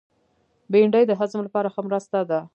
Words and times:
بېنډۍ 0.71 1.03
د 1.07 1.11
هضم 1.19 1.39
لپاره 1.43 1.71
ښه 1.73 1.81
مرسته 1.87 2.19
ده 2.29 2.39